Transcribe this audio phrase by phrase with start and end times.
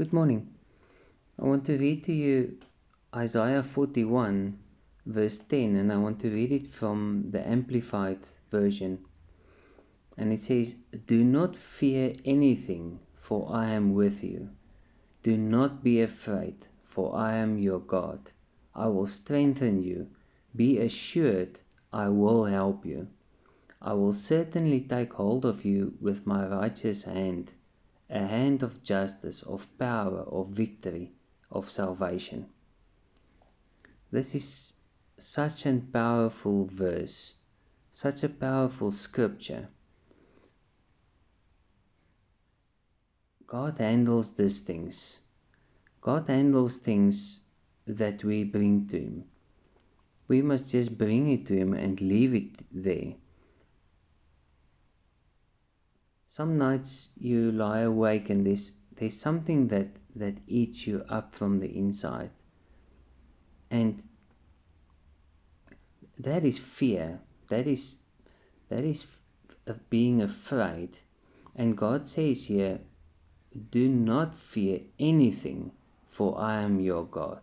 [0.00, 0.48] Good morning.
[1.38, 2.56] I want to read to you
[3.14, 4.58] Isaiah 41,
[5.04, 9.04] verse 10, and I want to read it from the Amplified Version.
[10.16, 10.74] And it says,
[11.06, 14.48] Do not fear anything, for I am with you.
[15.22, 18.32] Do not be afraid, for I am your God.
[18.74, 20.06] I will strengthen you.
[20.56, 21.60] Be assured,
[21.92, 23.08] I will help you.
[23.82, 27.52] I will certainly take hold of you with my righteous hand
[28.10, 31.12] a hand of justice, of power, of victory,
[31.50, 32.46] of salvation.
[34.10, 34.74] This is
[35.16, 37.34] such a powerful verse,
[37.92, 39.68] such a powerful scripture.
[43.46, 45.20] God handles these things.
[46.00, 47.42] God handles things
[47.86, 49.24] that we bring to Him.
[50.28, 53.14] We must just bring it to Him and leave it there.
[56.32, 61.58] Some nights you lie awake and there's there's something that that eats you up from
[61.58, 62.30] the inside.
[63.68, 64.04] And
[66.20, 67.20] that is fear.
[67.48, 67.96] That is
[68.68, 69.04] that is
[69.88, 70.98] being afraid.
[71.56, 72.78] And god says here
[73.70, 75.72] do not fear anything
[76.06, 77.42] for i am your god.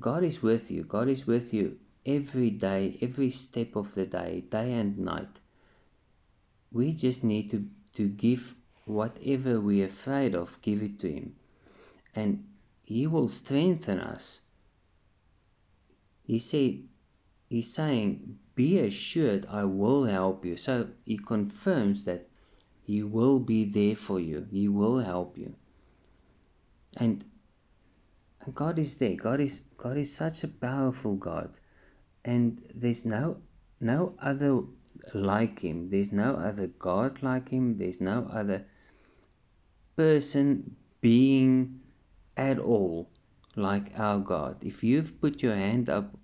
[0.00, 0.82] God is with you.
[0.82, 5.38] God is with you every day every step of the day day and night
[6.72, 8.54] we just need to, to give
[8.84, 11.36] whatever we're afraid of, give it to Him.
[12.14, 12.44] And
[12.84, 14.40] He will strengthen us.
[16.24, 16.82] He said,
[17.48, 20.56] He's saying, Be assured I will help you.
[20.56, 22.28] So He confirms that
[22.82, 25.54] He will be there for you, He will help you.
[26.96, 27.24] And,
[28.40, 29.16] and God is there.
[29.16, 31.50] God is God is such a powerful God.
[32.24, 33.38] And there's no
[33.80, 34.62] no other
[35.14, 35.90] like him.
[35.90, 37.78] There's no other God like him.
[37.78, 38.66] There's no other
[39.96, 41.80] person, being
[42.36, 43.10] at all
[43.56, 44.58] like our God.
[44.62, 46.14] If you've put your hand up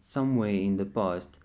[0.00, 1.38] somewhere in the past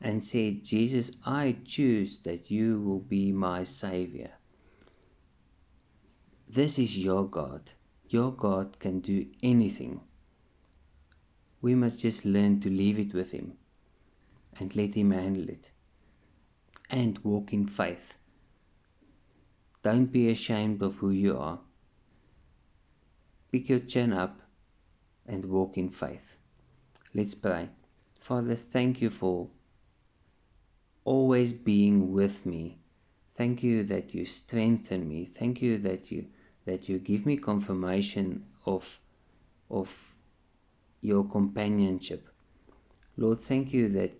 [0.00, 4.30] and said, Jesus, I choose that you will be my Savior,
[6.48, 7.70] this is your God.
[8.08, 10.00] Your God can do anything.
[11.60, 13.58] We must just learn to leave it with Him
[14.58, 15.70] and let Him handle it.
[16.90, 18.14] And walk in faith.
[19.82, 21.60] Don't be ashamed of who you are.
[23.52, 24.40] Pick your chin up
[25.26, 26.36] and walk in faith.
[27.14, 27.68] Let's pray.
[28.20, 29.48] Father, thank you for
[31.04, 32.78] always being with me.
[33.34, 35.24] Thank you that you strengthen me.
[35.24, 36.26] Thank you that you
[36.64, 39.00] that you give me confirmation of
[39.70, 40.14] of
[41.00, 42.28] your companionship.
[43.16, 44.14] Lord, thank you that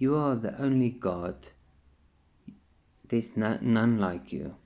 [0.00, 1.36] you are the only God.
[3.06, 4.56] There's no, none like you.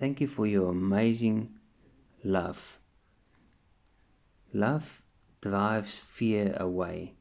[0.00, 1.56] Thank you for your amazing
[2.24, 2.80] love.
[4.52, 5.00] Love
[5.40, 7.14] drives fear away.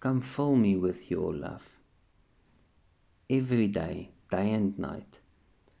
[0.00, 1.64] Come fill me with your love
[3.30, 5.20] every day, day and night,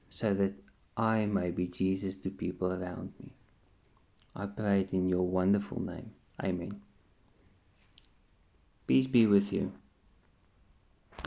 [0.08, 0.54] so that
[0.96, 3.32] I may be Jesus to people around me.
[4.36, 6.12] I pray it in your wonderful name.
[6.44, 6.80] Amen.
[8.86, 9.72] Peace be with you.